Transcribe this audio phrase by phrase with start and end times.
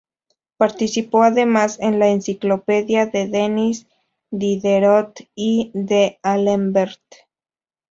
[0.57, 3.85] Participó además en la "Enciclopedia" de Denis
[4.31, 7.03] Diderot y D'Alembert.